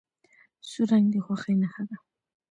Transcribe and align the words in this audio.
سور 0.69 0.87
رنګ 0.91 1.05
د 1.13 1.15
خوښۍ 1.25 1.55
نښه 1.61 1.83
ده. 1.89 1.95